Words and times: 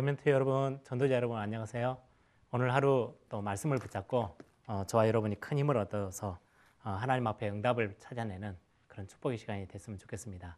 레멘트 0.00 0.30
여러분, 0.30 0.80
전도자 0.82 1.14
여러분 1.14 1.36
안녕하세요. 1.36 1.98
오늘 2.52 2.72
하루 2.72 3.14
또 3.28 3.42
말씀을 3.42 3.76
붙잡고 3.76 4.34
어, 4.66 4.84
저와 4.86 5.06
여러분이 5.06 5.38
큰 5.40 5.58
힘을 5.58 5.76
얻어서 5.76 6.38
어, 6.82 6.88
하나님 6.88 7.26
앞에 7.26 7.50
응답을 7.50 7.96
찾아내는 7.98 8.56
그런 8.86 9.06
축복의 9.06 9.36
시간이 9.36 9.68
됐으면 9.68 9.98
좋겠습니다. 9.98 10.56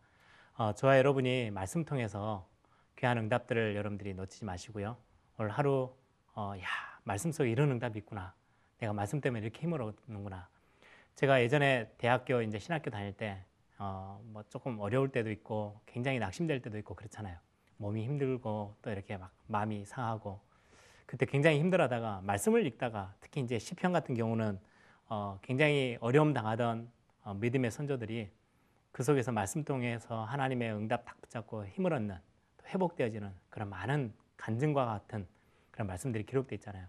어, 0.58 0.72
저와 0.74 0.96
여러분이 0.96 1.50
말씀 1.50 1.84
통해서 1.84 2.48
귀한 2.96 3.18
응답들을 3.18 3.74
여러분들이 3.74 4.14
놓치지 4.14 4.44
마시고요. 4.44 4.96
오늘 5.36 5.50
하루 5.50 5.92
어, 6.36 6.52
야 6.60 6.64
말씀 7.02 7.32
속에 7.32 7.50
이런 7.50 7.72
응답이 7.72 7.98
있구나. 7.98 8.34
내가 8.78 8.92
말씀 8.92 9.20
때문에 9.20 9.42
이렇게 9.42 9.62
힘을 9.62 9.82
얻는구나. 9.82 10.48
제가 11.16 11.42
예전에 11.42 11.92
대학교 11.98 12.42
이제 12.42 12.60
신학교 12.60 12.92
다닐 12.92 13.12
때 13.12 13.42
어, 13.76 14.20
뭐 14.22 14.44
조금 14.50 14.78
어려울 14.78 15.08
때도 15.08 15.32
있고 15.32 15.80
굉장히 15.86 16.20
낙심될 16.20 16.62
때도 16.62 16.78
있고 16.78 16.94
그렇잖아요. 16.94 17.36
몸이 17.82 18.04
힘들고 18.04 18.76
또 18.80 18.90
이렇게 18.90 19.16
막 19.16 19.32
마음이 19.48 19.84
상하고 19.84 20.40
그때 21.04 21.26
굉장히 21.26 21.58
힘들어하다가 21.58 22.22
말씀을 22.22 22.64
읽다가 22.64 23.12
특히 23.20 23.40
이제 23.40 23.58
시편 23.58 23.92
같은 23.92 24.14
경우는 24.14 24.58
어, 25.08 25.38
굉장히 25.42 25.98
어려움 26.00 26.32
당하던 26.32 26.88
어, 27.24 27.34
믿음의 27.34 27.72
선조들이 27.72 28.30
그 28.92 29.02
속에서 29.02 29.32
말씀 29.32 29.64
통해서 29.64 30.24
하나님의 30.24 30.72
응답 30.72 31.04
딱 31.04 31.20
붙잡고 31.20 31.66
힘을 31.66 31.92
얻는 31.92 32.16
또 32.58 32.66
회복되어지는 32.68 33.30
그런 33.50 33.68
많은 33.68 34.12
간증과 34.36 34.86
같은 34.86 35.26
그런 35.72 35.88
말씀들이 35.88 36.24
기록되어 36.24 36.56
있잖아요. 36.56 36.86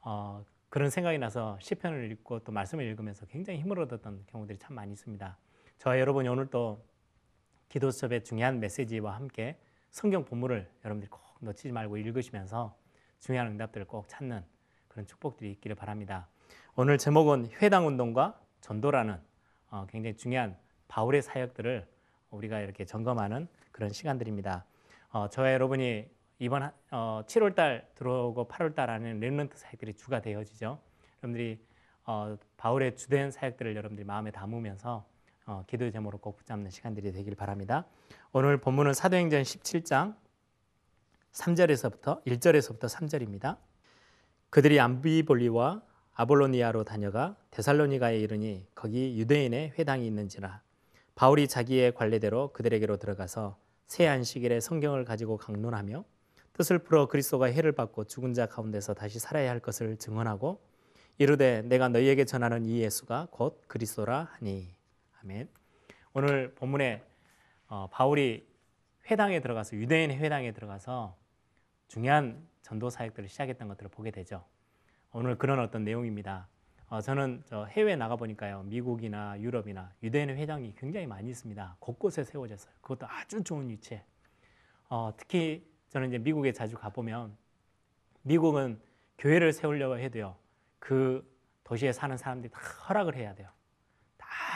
어, 0.00 0.44
그런 0.70 0.88
생각이 0.88 1.18
나서 1.18 1.58
시편을 1.60 2.10
읽고 2.12 2.40
또 2.40 2.52
말씀을 2.52 2.84
읽으면서 2.86 3.26
굉장히 3.26 3.60
힘을 3.60 3.78
얻었던 3.80 4.24
경우들이 4.28 4.58
참 4.58 4.74
많이 4.76 4.92
있습니다. 4.92 5.36
저와 5.78 5.98
여러분이 6.00 6.28
오늘 6.28 6.46
또 6.46 6.82
기도 7.68 7.90
수업의 7.90 8.24
중요한 8.24 8.60
메시지와 8.60 9.14
함께 9.14 9.58
성경 9.92 10.24
본문을 10.24 10.68
여러분들이 10.84 11.10
꼭 11.10 11.20
놓치지 11.40 11.70
말고 11.70 11.98
읽으시면서 11.98 12.74
중요한 13.20 13.48
응답들을 13.48 13.86
꼭 13.86 14.08
찾는 14.08 14.42
그런 14.88 15.06
축복들이 15.06 15.52
있기를 15.52 15.76
바랍니다. 15.76 16.28
오늘 16.74 16.96
제목은 16.96 17.50
회당 17.60 17.86
운동과 17.86 18.40
전도라는 18.62 19.20
어, 19.70 19.86
굉장히 19.90 20.16
중요한 20.16 20.56
바울의 20.88 21.20
사역들을 21.20 21.86
우리가 22.30 22.60
이렇게 22.60 22.86
점검하는 22.86 23.48
그런 23.70 23.90
시간들입니다. 23.90 24.64
어, 25.10 25.28
저와 25.28 25.52
여러분이 25.52 26.08
이번 26.38 26.72
어, 26.90 27.22
7월달 27.26 27.84
들어오고 27.94 28.48
8월달 28.48 28.88
안에는 28.88 29.20
렘런트 29.20 29.58
사역들이 29.58 29.94
주가 29.94 30.22
되어지죠. 30.22 30.80
여러분들이 31.22 31.62
어, 32.06 32.36
바울의 32.56 32.96
주된 32.96 33.30
사역들을 33.30 33.76
여러분들이 33.76 34.06
마음에 34.06 34.30
담으면서 34.30 35.06
어, 35.46 35.64
기도 35.66 35.90
제목으로 35.90 36.18
꼭 36.18 36.36
붙잡는 36.36 36.70
시간들이 36.70 37.12
되길 37.12 37.34
바랍니다. 37.34 37.84
오늘 38.32 38.58
본문은 38.58 38.94
사도행전 38.94 39.42
17장 39.42 40.14
3절에서부터 41.32 42.24
1절에서부터 42.24 42.88
3절입니다. 42.88 43.56
그들이 44.50 44.78
암비볼리와 44.78 45.82
아볼로니아로 46.14 46.84
다녀가 46.84 47.36
데살로니가에 47.50 48.18
이르니 48.20 48.66
거기 48.74 49.18
유대인의 49.18 49.72
회당이 49.78 50.06
있는지라 50.06 50.60
바울이 51.14 51.48
자기의 51.48 51.94
관례대로 51.94 52.52
그들에게로 52.52 52.98
들어가서 52.98 53.58
새 53.86 54.06
안식일에 54.06 54.60
성경을 54.60 55.04
가지고 55.04 55.38
강론하며 55.38 56.04
뜻을 56.52 56.78
풀어 56.80 57.08
그리스도가 57.08 57.46
해를 57.46 57.72
받고 57.72 58.04
죽은 58.04 58.34
자 58.34 58.46
가운데서 58.46 58.94
다시 58.94 59.18
살아야 59.18 59.50
할 59.50 59.58
것을 59.58 59.96
증언하고 59.96 60.60
이르되 61.18 61.62
내가 61.62 61.88
너희에게 61.88 62.26
전하는 62.26 62.66
이 62.66 62.80
예수가 62.80 63.28
곧 63.30 63.62
그리스도라 63.68 64.28
하니 64.32 64.74
아멘. 65.24 65.48
오늘 66.14 66.52
본문에 66.54 67.02
어, 67.68 67.88
바울이 67.92 68.44
회당에 69.08 69.40
들어가서 69.40 69.76
유대인의 69.76 70.18
회당에 70.18 70.52
들어가서 70.52 71.16
중요한 71.86 72.44
전도 72.62 72.90
사역들을 72.90 73.28
시작했던 73.28 73.68
것들을 73.68 73.90
보게 73.90 74.10
되죠. 74.10 74.44
오늘 75.12 75.38
그런 75.38 75.60
어떤 75.60 75.84
내용입니다. 75.84 76.48
어, 76.88 77.00
저는 77.00 77.42
저 77.46 77.64
해외 77.66 77.94
나가 77.94 78.16
보니까요, 78.16 78.64
미국이나 78.64 79.38
유럽이나 79.40 79.92
유대인의 80.02 80.36
회당이 80.36 80.74
굉장히 80.76 81.06
많이 81.06 81.30
있습니다. 81.30 81.76
곳곳에 81.78 82.24
세워졌어요. 82.24 82.74
그것도 82.80 83.06
아주 83.08 83.44
좋은 83.44 83.68
위치에. 83.68 84.04
어, 84.88 85.12
특히 85.16 85.64
저는 85.90 86.08
이제 86.08 86.18
미국에 86.18 86.52
자주 86.52 86.76
가 86.76 86.88
보면 86.88 87.36
미국은 88.22 88.80
교회를 89.18 89.52
세우려고 89.52 89.98
해도요, 89.98 90.36
그 90.80 91.24
도시에 91.62 91.92
사는 91.92 92.16
사람들이 92.16 92.50
다 92.50 92.58
허락을 92.88 93.14
해야 93.14 93.34
돼요. 93.34 93.48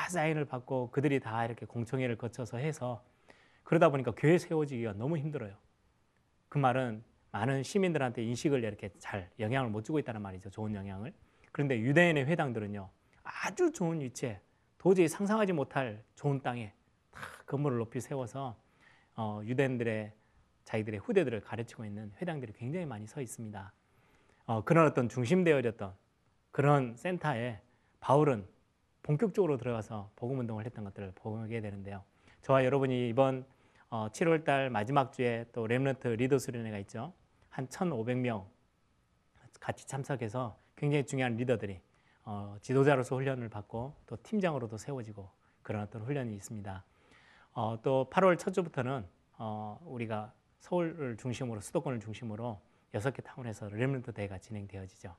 다 0.07 0.11
사인을 0.11 0.45
받고 0.45 0.93
그들이 0.93 1.19
다 1.19 1.45
이렇게 1.45 1.67
공청회를 1.67 2.17
거쳐서 2.17 2.59
해서 2.59 3.03
그러다 3.65 3.89
보니까 3.89 4.13
교회 4.17 4.39
세워지기가 4.39 4.93
너무 4.93 5.19
힘들어요. 5.19 5.57
그 6.49 6.59
말은 6.59 7.03
많은 7.33 7.65
시민들한테 7.65 8.23
인식을 8.23 8.63
이렇게 8.63 8.91
잘 9.01 9.29
영향을 9.41 9.69
못 9.69 9.83
주고 9.83 9.99
있다는 9.99 10.23
말이죠. 10.23 10.51
좋은 10.51 10.77
영향을. 10.77 11.13
그런데 11.51 11.81
유대인의 11.81 12.27
회당들은요. 12.27 12.89
아주 13.25 13.73
좋은 13.73 14.01
위치에 14.01 14.41
도저히 14.79 15.09
상상하지 15.09 15.53
못할 15.53 16.05
좋은 16.15 16.41
땅에 16.41 16.73
다 17.11 17.21
건물을 17.47 17.79
높이 17.79 18.01
세워서 18.01 18.57
어, 19.17 19.41
유대인들의 19.45 20.13
자기들의 20.63 21.01
후대들을 21.01 21.41
가르치고 21.41 21.85
있는 21.85 22.13
회당들이 22.21 22.53
굉장히 22.53 22.87
많이 22.87 23.09
서 23.09 23.21
있습니다. 23.21 23.73
어, 24.45 24.63
그런 24.63 24.87
어떤 24.87 25.09
중심되어졌던 25.09 25.95
그런 26.53 26.97
센터에 26.97 27.61
바울은 27.99 28.47
본격적으로 29.07 29.57
들어가서 29.57 30.11
복음 30.17 30.41
운동을 30.41 30.67
했던 30.67 30.85
것들을 30.85 31.13
보게 31.15 31.61
되는데요. 31.61 32.03
저와 32.43 32.65
여러분이 32.65 33.09
이번 33.09 33.47
어, 33.89 34.09
7월 34.11 34.45
달 34.45 34.69
마지막 34.69 35.13
주에 35.13 35.47
또 35.53 35.69
렘런트 35.69 36.09
리더 36.09 36.39
수련회가 36.39 36.77
있죠. 36.79 37.13
한 37.49 37.69
1,500명 37.69 38.45
같이 39.61 39.87
참석해서 39.87 40.59
굉장히 40.75 41.07
중요한 41.07 41.37
리더들이 41.37 41.81
어, 42.25 42.57
지도자로서 42.61 43.15
훈련을 43.15 43.49
받고 43.49 43.95
또 44.07 44.17
팀장으로도 44.25 44.77
세워지고 44.77 45.31
그런 45.63 45.83
어떤 45.83 46.03
훈련이 46.03 46.35
있습니다. 46.35 46.85
어, 47.53 47.79
또 47.83 48.09
8월 48.11 48.37
첫 48.37 48.53
주부터는 48.53 49.07
어, 49.39 49.81
우리가 49.85 50.33
서울을 50.59 51.17
중심으로 51.17 51.61
수도권을 51.61 52.01
중심으로 52.01 52.61
여섯 52.93 53.13
개 53.13 53.23
타운에서 53.23 53.69
렘런트 53.69 54.13
대회가 54.13 54.39
진행되어지죠. 54.39 55.15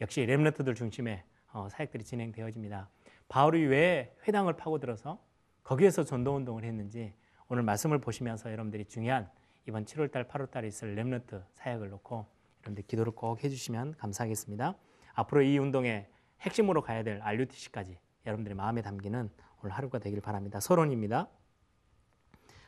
역시 0.00 0.24
렘런트들 0.24 0.76
중심의 0.76 1.24
어, 1.52 1.68
사역들이 1.68 2.04
진행되어집니다. 2.04 2.88
바울이 3.28 3.64
왜 3.66 4.14
회당을 4.26 4.54
파고들어서 4.54 5.22
거기에서 5.62 6.04
전도 6.04 6.34
운동을 6.36 6.64
했는지 6.64 7.14
오늘 7.48 7.62
말씀을 7.62 7.98
보시면서 7.98 8.50
여러분들이 8.52 8.84
중요한 8.84 9.30
이번 9.66 9.84
7월 9.84 10.10
달, 10.10 10.28
8월 10.28 10.50
달에 10.50 10.68
있을 10.68 10.94
렘런트 10.94 11.42
사역을 11.54 11.88
놓고 11.90 12.26
여러분들 12.62 12.84
기도를 12.86 13.12
꼭 13.12 13.42
해주시면 13.42 13.96
감사하겠습니다. 13.96 14.74
앞으로 15.14 15.42
이 15.42 15.58
운동의 15.58 16.08
핵심으로 16.40 16.82
가야 16.82 17.02
될 17.02 17.20
RUTC까지 17.22 17.98
여러분들의 18.26 18.56
마음에 18.56 18.82
담기는 18.82 19.30
오늘 19.62 19.70
하루가 19.72 19.98
되길 19.98 20.20
바랍니다. 20.20 20.60
서론입니다. 20.60 21.28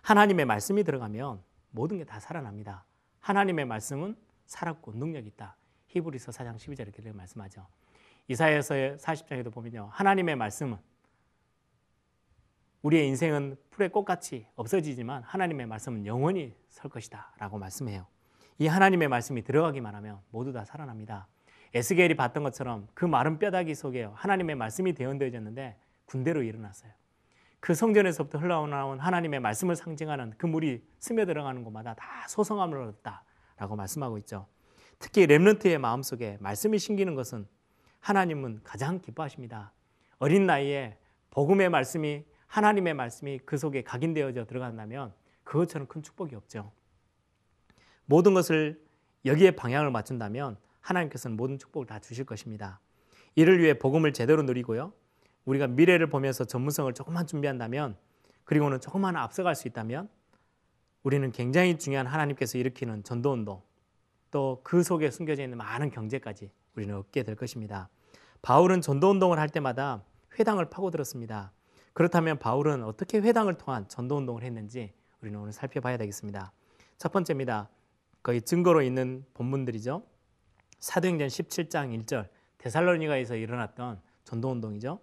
하나님의 0.03 0.45
말씀이 0.47 0.85
들어가면 0.85 1.43
모든 1.71 1.99
게 1.99 2.05
다 2.05 2.21
살아납니다. 2.21 2.85
하나님의 3.21 3.65
말씀은 3.67 4.17
살았고 4.47 4.93
능력이 4.93 5.29
있다. 5.29 5.57
히브리서 5.89 6.33
4장 6.33 6.57
12절 6.57 6.81
이렇게 6.83 7.13
말씀하죠. 7.13 7.67
이사야서 8.29 8.75
40장에도 8.75 9.53
보면요. 9.53 9.89
하나님의 9.93 10.37
말씀은 10.37 10.79
우리의 12.83 13.07
인생은 13.09 13.57
풀의 13.71 13.91
꽃같이 13.91 14.47
없어지지만 14.55 15.23
하나님의 15.23 15.67
말씀은 15.67 16.07
영원히 16.07 16.55
설 16.69 16.91
것이다 16.91 17.33
라고 17.39 17.59
말씀해요. 17.59 18.07
이 18.59 18.67
하나님의 18.67 19.09
말씀이 19.09 19.43
들어가기만 19.43 19.95
하면 19.97 20.21
모두 20.31 20.53
다 20.53 20.65
살아납니다. 20.65 21.29
에스겔이 21.75 22.15
봤던 22.15 22.43
것처럼 22.43 22.89
그 22.95 23.05
마른 23.05 23.39
뼈다귀 23.39 23.75
속에 23.75 24.05
하나님의 24.15 24.57
말씀이 24.57 24.93
대언되어졌는데 24.93 25.77
군대로 26.07 26.43
일어났어요. 26.43 26.93
그 27.61 27.75
성전에서부터 27.75 28.39
흘러나온 28.39 29.01
하나님의 29.01 29.41
말씀을 29.41 29.77
상징하는 29.77 30.35
그 30.39 30.47
물이 30.47 30.85
스며들어가는 31.01 31.65
곳마다 31.65 31.95
다 31.95 32.07
소성함을 32.29 32.79
얻었다라고 32.81 33.77
말씀하고 33.77 34.19
있죠. 34.19 34.47
특히 34.99 35.27
렘넌트의 35.27 35.79
마음속에 35.79 36.39
말씀이 36.41 36.79
심기는 36.79 37.15
것은 37.15 37.47
하나님은 38.07 38.61
가장 38.63 39.01
기뻐하십니다. 39.01 39.73
어린 40.19 40.47
나이에 40.47 40.97
복음의 41.31 41.71
말씀이 41.71 42.25
하나님의 42.47 42.95
말씀이 42.95 43.41
그 43.41 43.59
속에 43.59 43.83
각인되어져 43.83 44.45
들어간다면 44.45 45.13
그것처럼 45.43 45.89
큰 45.89 46.05
축복이 46.05 46.37
없죠. 46.37 46.71
모든 48.05 48.33
것을 48.33 48.81
여기에 49.25 49.57
방향을 49.57 49.91
맞춘다면 49.91 50.57
하나님께서는 50.83 51.37
모든 51.37 51.59
축복을 51.59 51.89
다 51.89 51.99
주실 51.99 52.25
것입니다. 52.25 52.79
이를 53.35 53.59
위해 53.59 53.75
복음을 53.77 54.13
제대로 54.13 54.41
누리고요. 54.43 54.93
우리가 55.45 55.67
미래를 55.67 56.09
보면서 56.09 56.45
전문성을 56.45 56.95
조금만 56.95 57.27
준비한다면 57.27 57.97
그리고는 58.45 58.81
조금만 58.81 59.17
앞서갈 59.17 59.57
수 59.57 59.67
있다면 59.67 60.09
우리는 61.03 61.33
굉장히 61.33 61.77
중요한 61.77 62.07
하나님께서 62.07 62.57
일으키는 62.57 63.03
전도 63.03 63.33
운동 63.33 63.63
또 64.31 64.61
그 64.63 64.85
속에 64.85 65.11
숨겨져 65.11 65.43
있는 65.43 65.59
많은 65.59 65.91
경제까지 65.91 66.53
우리는 66.77 66.95
얻게 66.95 67.25
될 67.25 67.35
것입니다. 67.35 67.89
바울은 68.47 68.81
전도 68.81 69.11
운동을 69.11 69.41
할 69.41 69.49
때마다 69.49 70.05
회당을 70.39 70.67
파고들었습니다. 70.67 71.51
그렇다면 71.95 72.39
바울은 72.39 72.85
어떻게 72.85 73.19
회당을 73.19 73.55
통한 73.55 73.89
전도 73.89 74.17
운동을 74.19 74.45
했는지 74.45 74.93
우리는 75.21 75.37
오늘 75.37 75.53
살펴봐야 75.53 75.97
되겠습니다. 75.97 76.53
첫 76.97 77.11
번째입니다. 77.11 77.69
거의 78.23 78.41
증거로 78.41 78.83
있는 78.83 79.25
본문들이죠. 79.35 80.05
사도행전 80.79 81.27
17장 81.27 82.07
1절 82.07 82.29
데살로니가에서 82.59 83.35
일어났던 83.35 84.01
전도 84.23 84.49
운동이죠. 84.53 85.01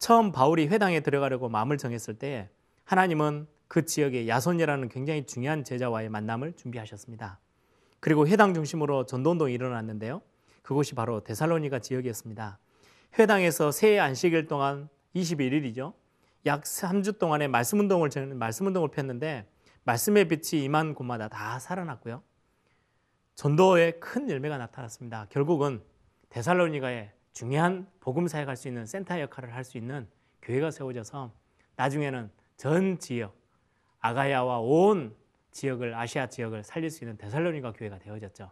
처음 0.00 0.32
바울이 0.32 0.66
회당에 0.66 0.98
들어가려고 0.98 1.48
마음을 1.48 1.78
정했을 1.78 2.18
때 2.18 2.50
하나님은 2.82 3.46
그 3.68 3.84
지역에 3.84 4.26
야손이라는 4.26 4.88
굉장히 4.88 5.24
중요한 5.24 5.62
제자와의 5.62 6.08
만남을 6.08 6.54
준비하셨습니다. 6.54 7.38
그리고 8.00 8.26
회당 8.26 8.54
중심으로 8.54 9.06
전도 9.06 9.30
운동이 9.30 9.54
일어났는데요. 9.54 10.20
그곳이 10.62 10.96
바로 10.96 11.22
데살로니가 11.22 11.78
지역이었습니다. 11.78 12.58
회당에서 13.18 13.70
새 13.70 13.98
안식일 13.98 14.46
동안 14.46 14.88
21일이죠. 15.14 15.94
약 16.46 16.62
3주 16.62 17.18
동안의 17.18 17.48
말씀 17.48 17.78
운동을 17.78 18.10
말씀 18.34 18.66
운동을 18.66 18.88
폈는데 18.88 19.46
말씀의 19.84 20.28
빛이 20.28 20.64
임한 20.64 20.94
곳마다 20.94 21.28
다 21.28 21.58
살아났고요. 21.58 22.22
전도에 23.34 23.92
큰 23.92 24.30
열매가 24.30 24.58
나타났습니다. 24.58 25.26
결국은 25.30 25.82
데살로니가에 26.30 27.12
중요한 27.32 27.86
복음 28.00 28.28
사역 28.28 28.48
할 28.48 28.56
수 28.56 28.68
있는 28.68 28.86
센터 28.86 29.20
역할을 29.20 29.54
할 29.54 29.64
수 29.64 29.78
있는 29.78 30.08
교회가 30.40 30.70
세워져서 30.70 31.32
나중에는 31.76 32.30
전 32.56 32.98
지역 32.98 33.36
아가야와 34.00 34.60
온 34.60 35.14
지역을 35.50 35.94
아시아 35.94 36.28
지역을 36.28 36.64
살릴 36.64 36.90
수 36.90 37.04
있는 37.04 37.16
데살로니가 37.18 37.72
교회가 37.72 37.98
되어졌죠. 37.98 38.50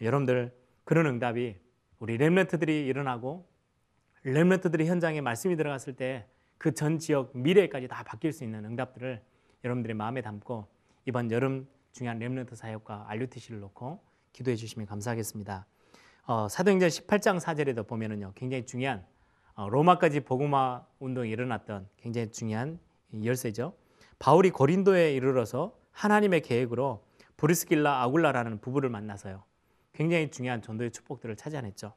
여러분들 0.00 0.56
그런 0.84 1.06
응답이 1.06 1.56
우리 1.98 2.16
렘런트들이 2.16 2.86
일어나고 2.86 3.48
렘런트들이 4.24 4.86
현장에 4.86 5.20
말씀이 5.20 5.56
들어갔을 5.56 5.94
때 5.94 6.26
그 6.60 6.74
전 6.74 6.98
지역 6.98 7.30
미래까지 7.34 7.88
다 7.88 8.02
바뀔 8.04 8.34
수 8.34 8.44
있는 8.44 8.66
응답들을 8.66 9.22
여러분들의 9.64 9.96
마음에 9.96 10.20
담고 10.20 10.68
이번 11.06 11.30
여름 11.30 11.66
중요한 11.92 12.18
렘런트 12.18 12.54
사역과 12.54 13.06
RUTC를 13.08 13.60
놓고 13.60 13.98
기도해 14.34 14.56
주시면 14.56 14.86
감사하겠습니다. 14.86 15.66
어, 16.26 16.48
사도행전 16.48 16.90
18장 16.90 17.40
4절에도 17.40 17.86
보면은요 17.86 18.32
굉장히 18.34 18.66
중요한 18.66 19.06
어, 19.54 19.70
로마까지 19.70 20.20
복음화 20.20 20.84
운동이 20.98 21.30
일어났던 21.30 21.88
굉장히 21.96 22.30
중요한 22.30 22.78
열쇠죠. 23.24 23.74
바울이 24.18 24.50
고린도에 24.50 25.14
이르러서 25.14 25.74
하나님의 25.92 26.42
계획으로 26.42 27.02
브리스길라 27.38 28.02
아굴라라는 28.02 28.60
부부를 28.60 28.90
만나서요. 28.90 29.42
굉장히 29.94 30.30
중요한 30.30 30.60
전도의 30.60 30.90
축복들을 30.90 31.36
찾아냈죠. 31.36 31.94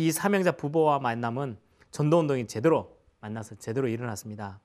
이 0.00 0.12
사명자 0.12 0.52
부부와 0.52 0.98
만남은 0.98 1.58
전도 1.90 2.20
운동이 2.20 2.46
제대로 2.46 2.96
만나서 3.20 3.56
제대로 3.56 3.86
일어났습니다. 3.86 4.58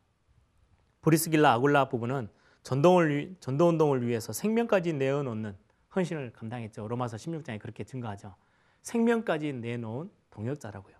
브리스길라 1.02 1.52
아굴라 1.52 1.90
부부는 1.90 2.30
전도를, 2.64 3.36
전도 3.42 3.68
운동을 3.68 4.08
위해서 4.08 4.32
생명까지 4.32 4.94
내어놓는 4.94 5.58
헌신을 5.94 6.32
감당했죠. 6.32 6.88
로마서 6.88 7.18
16장에 7.18 7.60
그렇게 7.60 7.84
증거하죠. 7.84 8.34
생명까지 8.82 9.52
내놓은 9.52 10.10
동역자라고요. 10.30 10.96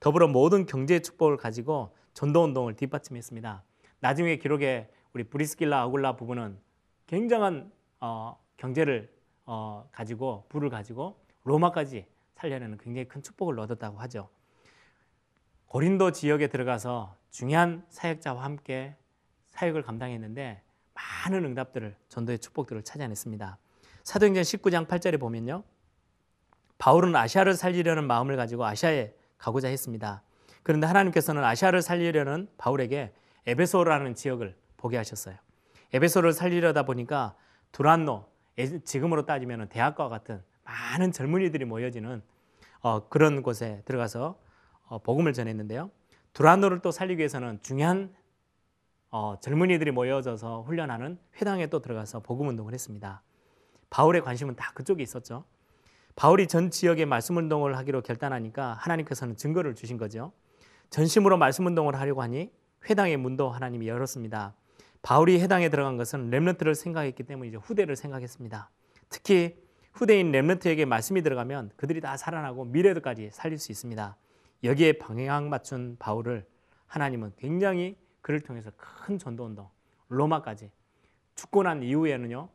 더불어 0.00 0.26
모든 0.26 0.66
경제 0.66 0.98
축복을 0.98 1.36
가지고 1.36 1.94
전도 2.12 2.42
운동을 2.42 2.74
뒷받침했습니다. 2.74 3.62
나중에 4.00 4.34
기록에 4.38 4.90
우리 5.12 5.22
브리스길라 5.22 5.80
아굴라 5.82 6.16
부부는 6.16 6.58
굉장한 7.06 7.70
어, 8.00 8.36
경제를 8.56 9.14
어, 9.46 9.88
가지고 9.92 10.46
부를 10.48 10.70
가지고 10.70 11.20
로마까지 11.44 12.06
살려내는 12.40 12.78
굉장히 12.78 13.06
큰 13.06 13.22
축복을 13.22 13.58
얻었다고 13.60 13.98
하죠. 14.00 14.30
고린도 15.66 16.12
지역에 16.12 16.48
들어가서 16.48 17.16
중요한 17.30 17.84
사역자와 17.90 18.42
함께 18.42 18.96
사역을 19.46 19.82
감당했는데 19.82 20.62
많은 20.94 21.44
응답들을 21.44 21.96
전도의 22.08 22.38
축복들을 22.38 22.82
찾아냈습니다. 22.82 23.58
사도행전 24.04 24.42
19장 24.42 24.86
8절에 24.86 25.20
보면요. 25.20 25.62
바울은 26.78 27.14
아시아를 27.14 27.54
살리려는 27.54 28.06
마음을 28.06 28.36
가지고 28.36 28.64
아시아에 28.64 29.14
가고자 29.36 29.68
했습니다. 29.68 30.22
그런데 30.62 30.86
하나님께서는 30.86 31.44
아시아를 31.44 31.82
살리려는 31.82 32.48
바울에게 32.56 33.12
에베소라는 33.46 34.14
지역을 34.14 34.56
보게 34.76 34.96
하셨어요. 34.96 35.36
에베소를 35.92 36.32
살리려다 36.32 36.84
보니까 36.84 37.36
두란노, 37.72 38.26
지금으로 38.84 39.26
따지면 39.26 39.68
대학과 39.68 40.08
같은 40.08 40.42
많은 40.64 41.12
젊은이들이 41.12 41.64
모여지는 41.64 42.22
어, 42.80 43.08
그런 43.08 43.42
곳에 43.42 43.82
들어가서 43.84 44.38
어, 44.86 44.98
복음을 44.98 45.32
전했는데요. 45.32 45.90
두란노를 46.32 46.80
또 46.80 46.90
살리기 46.90 47.18
위해서는 47.18 47.60
중요한 47.62 48.14
어, 49.10 49.36
젊은이들이 49.40 49.90
모여져서 49.90 50.62
훈련하는 50.62 51.18
회당에 51.40 51.66
또 51.66 51.80
들어가서 51.80 52.20
복음 52.20 52.48
운동을 52.48 52.72
했습니다. 52.72 53.22
바울의 53.90 54.22
관심은 54.22 54.54
다 54.54 54.72
그쪽에 54.74 55.02
있었죠. 55.02 55.44
바울이 56.14 56.46
전 56.46 56.70
지역에 56.70 57.04
말씀 57.04 57.36
운동을 57.36 57.76
하기로 57.76 58.02
결단하니까 58.02 58.74
하나님께서는 58.74 59.36
증거를 59.36 59.74
주신 59.74 59.96
거죠. 59.96 60.32
전심으로 60.90 61.38
말씀 61.38 61.66
운동을 61.66 61.96
하려고 61.96 62.22
하니 62.22 62.52
회당의 62.88 63.16
문도 63.16 63.50
하나님이 63.50 63.88
열었습니다. 63.88 64.54
바울이 65.02 65.40
해당에 65.40 65.68
들어간 65.70 65.96
것은 65.96 66.30
렘넌트를 66.30 66.74
생각했기 66.74 67.22
때문에 67.22 67.48
이제 67.48 67.56
후대를 67.56 67.96
생각했습니다. 67.96 68.70
특히 69.08 69.56
후대인 69.92 70.30
렘넌트에게 70.32 70.84
말씀이 70.84 71.22
들어가면 71.22 71.70
그들이 71.76 72.00
다 72.00 72.16
살아나고 72.16 72.64
미래도까지 72.66 73.30
살릴 73.32 73.58
수 73.58 73.72
있습니다. 73.72 74.16
여기에 74.64 74.94
방향 74.94 75.48
맞춘 75.48 75.96
바울을 75.98 76.46
하나님은 76.86 77.32
굉장히 77.36 77.96
그를 78.20 78.40
통해서 78.40 78.70
큰 78.76 79.18
전도 79.18 79.44
운동 79.44 79.68
로마까지 80.08 80.70
죽고 81.34 81.62
난 81.62 81.82
이후에는요 81.82 82.48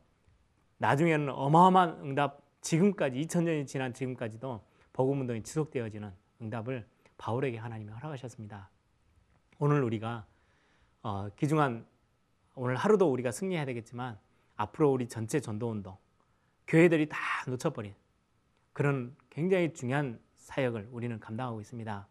나중에는 0.78 1.30
어마어마한 1.30 2.00
응답 2.02 2.42
지금까지 2.60 3.20
2000년이 3.20 3.66
지난 3.66 3.92
지금까지도 3.92 4.64
복음 4.92 5.20
운동이 5.20 5.42
지속되어지는 5.42 6.12
응답을 6.42 6.86
바울에게 7.18 7.58
하나님이 7.58 7.92
허락하셨습니다. 7.92 8.70
오늘 9.58 9.82
우리가 9.82 10.26
어, 11.02 11.28
귀중한 11.36 11.86
오늘 12.54 12.76
하루도 12.76 13.10
우리가 13.10 13.30
승리해야 13.30 13.64
되겠지만 13.66 14.18
앞으로 14.56 14.90
우리 14.92 15.08
전체 15.08 15.40
전도 15.40 15.70
운동 15.70 15.96
교회들이 16.66 17.08
다 17.08 17.18
놓쳐버린 17.46 17.94
그런 18.72 19.14
굉장히 19.30 19.72
중요한 19.72 20.20
사역을 20.36 20.88
우리는 20.90 21.18
감당하고 21.18 21.60
있습니다. 21.60 22.08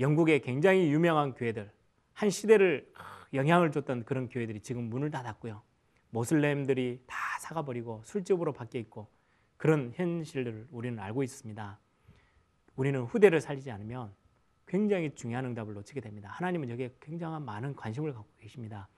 영국의 0.00 0.40
굉장히 0.40 0.90
유명한 0.90 1.34
교회들 1.34 1.70
한 2.12 2.30
시대를 2.30 2.92
영향을 3.32 3.70
줬던 3.70 4.04
그런 4.04 4.28
교회들이 4.28 4.60
지금 4.60 4.84
문을 4.90 5.10
닫았고요. 5.10 5.62
모슬렘들이 6.10 7.04
다 7.06 7.16
사가버리고 7.40 8.02
술집으로 8.04 8.52
바뀌어 8.52 8.80
있고 8.80 9.08
그런 9.56 9.92
현실들을 9.94 10.68
우리는 10.70 10.98
알고 10.98 11.22
있습니다. 11.22 11.78
우리는 12.76 13.00
후대를 13.02 13.40
살리지 13.40 13.70
않으면 13.70 14.12
굉장히 14.66 15.14
중요한 15.14 15.44
응답을 15.46 15.74
놓치게 15.74 16.00
됩니다. 16.00 16.30
하나님은 16.32 16.70
여기에 16.70 16.94
굉장한 17.00 17.44
많은 17.44 17.74
관심을 17.76 18.12
갖고 18.12 18.28
계십니다. 18.38 18.88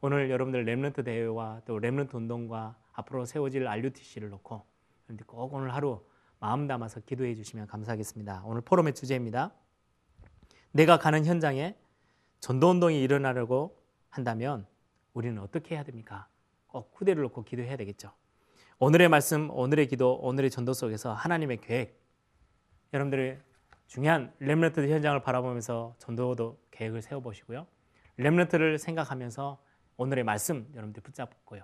오늘 0.00 0.30
여러분들 0.30 0.64
렘런트 0.64 1.04
대회와 1.04 1.62
또 1.64 1.78
렘런트 1.78 2.16
운동과 2.16 2.76
앞으로 2.92 3.24
세워질 3.24 3.66
RUTC를 3.66 4.28
놓고 4.30 4.64
꼭 5.26 5.54
오늘 5.54 5.74
하루 5.74 6.04
마음 6.38 6.66
담아서 6.66 7.00
기도해 7.00 7.34
주시면 7.34 7.66
감사하겠습니다. 7.66 8.42
오늘 8.44 8.62
포럼의 8.62 8.94
주제입니다. 8.94 9.52
내가 10.72 10.98
가는 10.98 11.24
현장에 11.24 11.76
전도 12.40 12.70
운동이 12.70 13.00
일어나려고 13.02 13.78
한다면 14.10 14.66
우리는 15.12 15.40
어떻게 15.40 15.74
해야 15.74 15.84
됩니까? 15.84 16.26
꼭 16.66 16.90
후대를 16.94 17.22
놓고 17.24 17.44
기도해야 17.44 17.76
되겠죠. 17.76 18.12
오늘의 18.78 19.08
말씀, 19.08 19.50
오늘의 19.50 19.86
기도, 19.86 20.14
오늘의 20.16 20.50
전도 20.50 20.72
속에서 20.72 21.12
하나님의 21.12 21.60
계획, 21.60 22.00
여러분들의 22.92 23.40
중요한 23.86 24.34
렘런트 24.38 24.80
현장을 24.88 25.20
바라보면서 25.22 25.94
전도도 25.98 26.58
계획을 26.70 27.02
세워보시고요. 27.02 27.66
렘런트를 28.16 28.78
생각하면서 28.78 29.62
오늘의 29.98 30.24
말씀 30.24 30.68
여러분들 30.74 31.02
붙잡고요. 31.02 31.62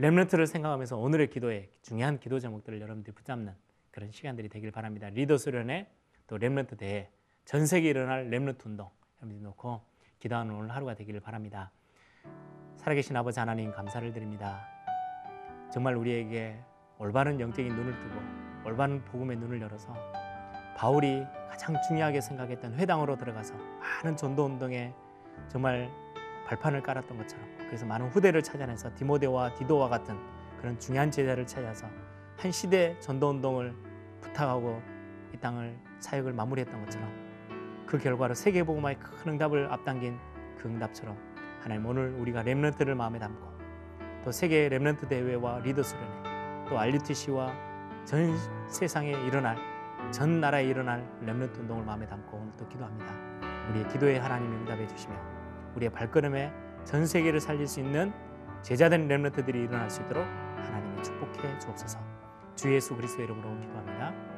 렘런트를 0.00 0.46
생각하면서 0.46 0.96
오늘의 0.96 1.28
기도에 1.28 1.68
중요한 1.82 2.18
기도 2.18 2.40
제목들을 2.40 2.80
여러분들이 2.80 3.14
붙잡는 3.14 3.52
그런 3.90 4.10
시간들이 4.10 4.48
되길 4.48 4.70
바랍니다. 4.70 5.10
리더 5.10 5.36
수련회 5.36 5.86
또 6.26 6.38
렘런트 6.38 6.76
대회 6.78 7.10
전 7.44 7.66
세계 7.66 7.90
일어날 7.90 8.30
렘런트 8.30 8.66
운동 8.66 8.88
여러분들이 9.18 9.42
놓고 9.42 9.82
기도하는 10.18 10.54
오늘 10.54 10.70
하루가 10.74 10.94
되기를 10.94 11.20
바랍니다. 11.20 11.70
살아계신 12.76 13.14
아버지 13.14 13.40
하나님 13.40 13.72
감사를 13.72 14.10
드립니다. 14.14 14.66
정말 15.70 15.96
우리에게 15.96 16.58
올바른 16.98 17.38
영적인 17.38 17.70
눈을 17.70 17.98
뜨고 18.00 18.14
올바른 18.64 19.04
복음의 19.04 19.36
눈을 19.36 19.60
열어서 19.60 19.94
바울이 20.78 21.26
가장 21.50 21.76
중요하게 21.86 22.22
생각했던 22.22 22.74
회당으로 22.74 23.18
들어가서 23.18 23.54
많은 23.54 24.16
전도 24.16 24.46
운동에 24.46 24.94
정말 25.48 25.90
발판을 26.50 26.82
깔았던 26.82 27.16
것처럼 27.16 27.46
그래서 27.66 27.86
많은 27.86 28.08
후대를 28.08 28.42
찾아내서 28.42 28.94
디모데와 28.96 29.54
디도와 29.54 29.88
같은 29.88 30.16
그런 30.58 30.78
중요한 30.78 31.10
제자를 31.10 31.46
찾아서 31.46 31.86
한 32.36 32.50
시대 32.50 32.98
전도 32.98 33.30
운동을 33.30 33.74
부탁하고 34.20 34.82
이 35.32 35.36
땅을 35.38 35.78
사역을 36.00 36.32
마무리했던 36.32 36.84
것처럼 36.84 37.10
그 37.86 37.98
결과로 37.98 38.34
세계 38.34 38.64
복음화의 38.64 38.98
큰 38.98 39.32
응답을 39.32 39.72
앞당긴 39.72 40.18
그 40.58 40.68
응답처럼 40.68 41.16
하나님 41.60 41.86
오늘 41.86 42.10
우리가 42.18 42.42
렘넌트를 42.42 42.94
마음에 42.94 43.18
담고 43.18 43.48
또 44.24 44.32
세계 44.32 44.68
렘넌트 44.68 45.06
대회와 45.06 45.60
리더 45.60 45.82
수련회 45.82 46.66
또 46.68 46.78
RUTC와 46.78 47.52
전 48.04 48.36
세상에 48.68 49.12
일어날 49.26 49.56
전 50.10 50.40
나라에 50.40 50.64
일어날 50.64 51.06
렘넌트 51.20 51.60
운동을 51.60 51.84
마음에 51.84 52.06
담고 52.06 52.36
오늘 52.36 52.52
또 52.56 52.66
기도합니다. 52.68 53.14
우리의 53.70 53.88
기도에 53.88 54.18
하나님이 54.18 54.56
응답해 54.56 54.86
주시며 54.88 55.39
우리의 55.76 55.90
발걸음에 55.90 56.52
전 56.84 57.06
세계를 57.06 57.40
살릴 57.40 57.66
수 57.66 57.80
있는 57.80 58.12
제자된 58.62 59.08
렘넌트들이 59.08 59.62
일어날 59.64 59.90
수 59.90 60.02
있도록 60.02 60.24
하나님이 60.24 61.02
축복해 61.02 61.58
주옵소서. 61.58 61.98
주 62.56 62.74
예수 62.74 62.94
그리스도의 62.94 63.26
이름으로 63.26 63.58
기도합니다. 63.60 64.29